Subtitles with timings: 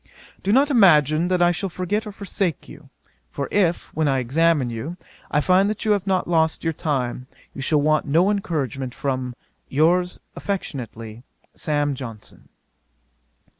[0.41, 2.89] 'Do not imagine that I shall forget or forsake you;
[3.29, 4.97] for if, when I examine you,
[5.29, 9.35] I find that you have not lost your time, you shall want no encouragement from
[9.67, 11.21] 'Yours affectionately,
[11.53, 11.93] 'SAM.
[11.93, 12.49] JOHNSON.'